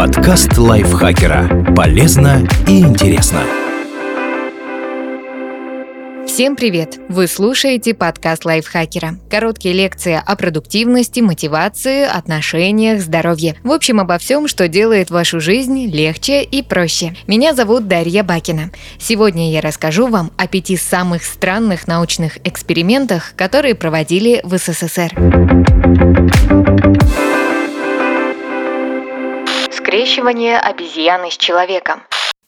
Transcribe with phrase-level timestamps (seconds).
[0.00, 1.74] Подкаст лайфхакера.
[1.76, 3.42] Полезно и интересно.
[6.26, 6.98] Всем привет!
[7.10, 9.16] Вы слушаете подкаст лайфхакера.
[9.28, 13.56] Короткие лекции о продуктивности, мотивации, отношениях, здоровье.
[13.62, 17.14] В общем, обо всем, что делает вашу жизнь легче и проще.
[17.26, 18.70] Меня зовут Дарья Бакина.
[18.98, 25.14] Сегодня я расскажу вам о пяти самых странных научных экспериментах, которые проводили в СССР.
[30.00, 32.02] Скрещивание обезьяны с человеком.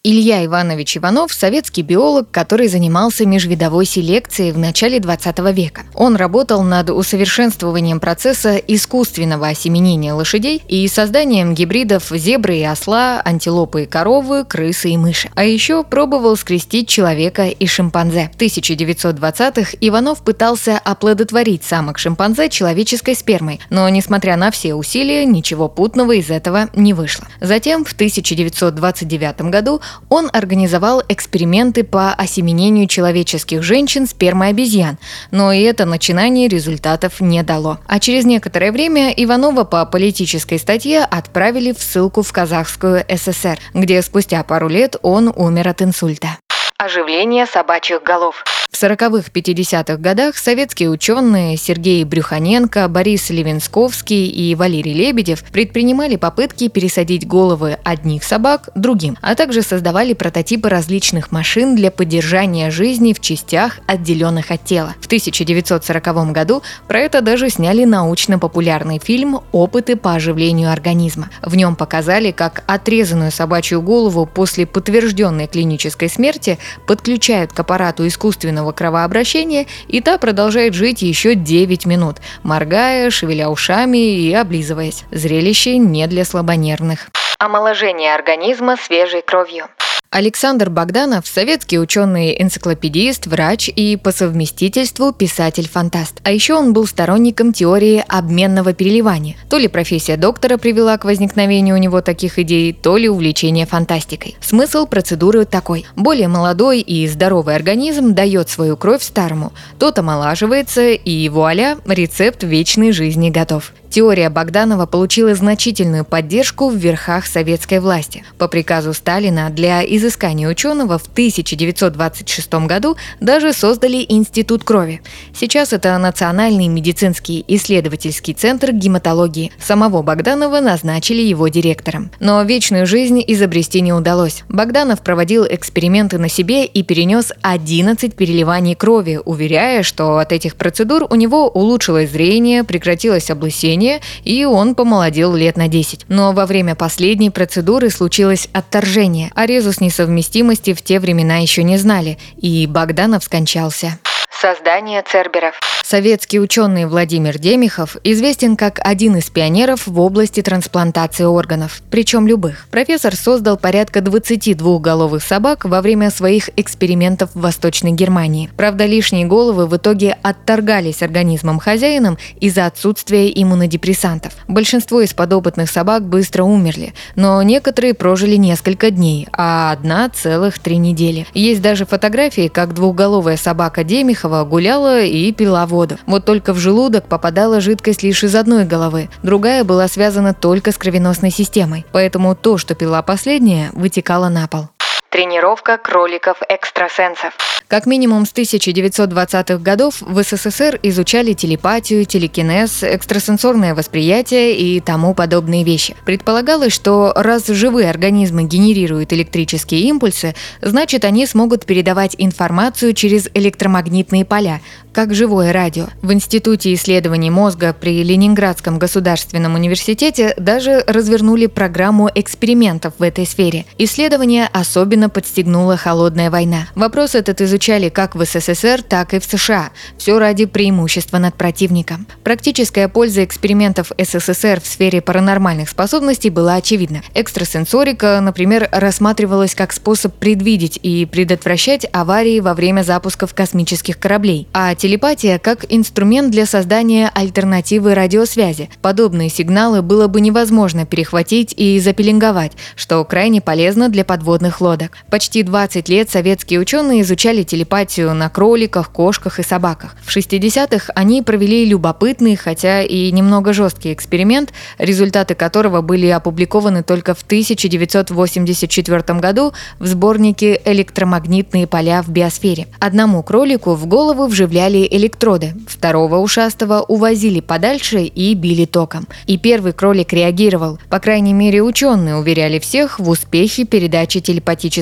[0.04, 5.82] Илья Иванович Иванов– советский биолог, который занимался межвидовой селекцией в начале 20 века.
[5.94, 13.84] Он работал над усовершенствованием процесса искусственного осеменения лошадей и созданием гибридов зебры и осла, антилопы
[13.84, 15.30] и коровы, крысы и мыши.
[15.36, 18.32] А еще пробовал скрестить человека и шимпанзе.
[18.34, 25.68] В 1920-х Иванов пытался оплодотворить самок шимпанзе человеческой спермой, но, несмотря на все усилия, ничего
[25.68, 27.28] путного из этого не вышло.
[27.40, 34.98] Затем, в 1929 году, он организовал эксперименты по осеменению человеческих женщин спермой обезьян,
[35.30, 37.78] но и это начинание результатов не дало.
[37.86, 44.02] А через некоторое время Иванова по политической статье отправили в ссылку в Казахскую ССР, где
[44.02, 46.38] спустя пару лет он умер от инсульта.
[46.78, 48.44] Оживление собачьих голов.
[48.72, 57.26] В 40-х-50-х годах советские ученые Сергей Брюханенко, Борис Левинсковский и Валерий Лебедев предпринимали попытки пересадить
[57.26, 63.78] головы одних собак другим, а также создавали прототипы различных машин для поддержания жизни в частях,
[63.86, 64.94] отделенных от тела.
[65.02, 71.28] В 1940 году про это даже сняли научно-популярный фильм «Опыты по оживлению организма».
[71.42, 78.61] В нем показали, как отрезанную собачью голову после подтвержденной клинической смерти подключают к аппарату искусственного
[78.62, 85.04] искусственного кровообращения, и та продолжает жить еще 9 минут, моргая, шевеля ушами и облизываясь.
[85.10, 87.08] Зрелище не для слабонервных.
[87.38, 89.66] Омоложение организма свежей кровью.
[90.12, 96.20] Александр Богданов– советский ученый-энциклопедист, врач и по совместительству писатель-фантаст.
[96.22, 99.36] А еще он был сторонником теории обменного переливания.
[99.48, 104.36] То ли профессия доктора привела к возникновению у него таких идей, то ли увлечение фантастикой.
[104.42, 105.86] Смысл процедуры такой.
[105.96, 109.54] Более молодой и здоровый организм дает свою кровь старому.
[109.78, 113.72] Тот омолаживается, и вуаля, рецепт вечной жизни готов.
[113.92, 118.24] Теория Богданова получила значительную поддержку в верхах советской власти.
[118.38, 125.00] По приказу Сталина для изыскания ученого в 1926 году даже создали Институт крови.
[125.34, 129.52] Сейчас это Национальный медицинский исследовательский центр гематологии.
[129.60, 132.10] Самого Богданова назначили его директором.
[132.18, 134.42] Но вечную жизнь изобрести не удалось.
[134.48, 141.06] Богданов проводил эксперименты на себе и перенес 11 переливаний крови, уверяя, что от этих процедур
[141.08, 146.06] у него улучшилось зрение, прекратилось облысение, и он помолодел лет на 10.
[146.08, 151.76] Но во время последней процедуры случилось отторжение, а резус несовместимости в те времена еще не
[151.76, 153.98] знали, и Богданов скончался.
[154.42, 155.54] Создание церберов.
[155.84, 162.66] Советский ученый Владимир Демихов известен как один из пионеров в области трансплантации органов, причем любых.
[162.70, 168.50] Профессор создал порядка 22 головых собак во время своих экспериментов в Восточной Германии.
[168.56, 174.32] Правда, лишние головы в итоге отторгались организмом хозяином из-за отсутствия иммунодепрессантов.
[174.48, 180.78] Большинство из подопытных собак быстро умерли, но некоторые прожили несколько дней, а одна целых три
[180.78, 181.26] недели.
[181.34, 185.98] Есть даже фотографии, как двухголовая собака Демихова гуляла и пила воду.
[186.06, 190.78] Вот только в желудок попадала жидкость лишь из одной головы, другая была связана только с
[190.78, 194.68] кровеносной системой, поэтому то, что пила последняя, вытекало на пол.
[195.12, 197.34] Тренировка кроликов-экстрасенсов.
[197.68, 205.64] Как минимум с 1920-х годов в СССР изучали телепатию, телекинез, экстрасенсорное восприятие и тому подобные
[205.64, 205.94] вещи.
[206.06, 214.24] Предполагалось, что раз живые организмы генерируют электрические импульсы, значит они смогут передавать информацию через электромагнитные
[214.24, 214.62] поля,
[214.92, 215.86] как живое радио.
[216.02, 223.64] В Институте исследований мозга при Ленинградском государственном университете даже развернули программу экспериментов в этой сфере.
[223.78, 226.68] Исследование особенно подстегнула холодная война.
[226.74, 229.70] Вопрос этот изучали как в СССР, так и в США.
[229.98, 232.06] Все ради преимущества над противником.
[232.24, 237.02] Практическая польза экспериментов СССР в сфере паранормальных способностей была очевидна.
[237.14, 244.74] Экстрасенсорика, например, рассматривалась как способ предвидеть и предотвращать аварии во время запусков космических кораблей, а
[244.74, 248.70] телепатия как инструмент для создания альтернативы радиосвязи.
[248.80, 254.91] Подобные сигналы было бы невозможно перехватить и запеленговать, что крайне полезно для подводных лодок.
[254.92, 255.10] Век.
[255.10, 259.96] Почти 20 лет советские ученые изучали телепатию на кроликах, кошках и собаках.
[260.04, 267.14] В 60-х они провели любопытный, хотя и немного жесткий эксперимент, результаты которого были опубликованы только
[267.14, 272.68] в 1984 году в сборнике «Электромагнитные поля в биосфере».
[272.78, 279.06] Одному кролику в голову вживляли электроды, второго ушастого увозили подальше и били током.
[279.26, 280.78] И первый кролик реагировал.
[280.88, 284.20] По крайней мере, ученые уверяли всех в успехе передачи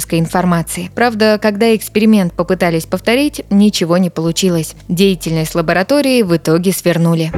[0.01, 0.91] телепатической информации.
[0.95, 4.75] Правда, когда эксперимент попытались повторить, ничего не получилось.
[4.89, 7.31] Деятельность лаборатории в итоге свернули.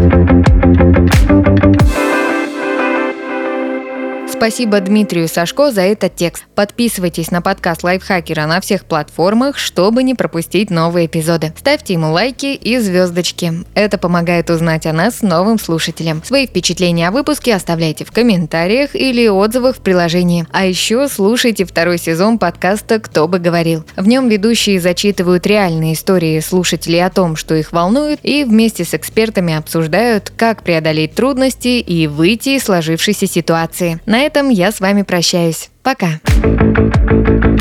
[4.43, 6.47] Спасибо Дмитрию Сашко за этот текст.
[6.57, 11.53] Подписывайтесь на подкаст Лайфхакера на всех платформах, чтобы не пропустить новые эпизоды.
[11.57, 13.53] Ставьте ему лайки и звездочки.
[13.75, 16.25] Это помогает узнать о нас новым слушателям.
[16.25, 20.45] Свои впечатления о выпуске оставляйте в комментариях или отзывах в приложении.
[20.51, 23.85] А еще слушайте второй сезон подкаста «Кто бы говорил».
[23.95, 28.93] В нем ведущие зачитывают реальные истории слушателей о том, что их волнует, и вместе с
[28.93, 34.01] экспертами обсуждают, как преодолеть трудности и выйти из сложившейся ситуации.
[34.05, 35.69] На этом я с вами прощаюсь.
[35.83, 36.21] Пока.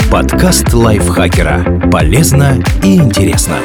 [0.09, 1.89] Подкаст лайфхакера.
[1.91, 3.57] Полезно и интересно.